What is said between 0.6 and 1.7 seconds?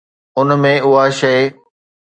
۾ اها شيءِ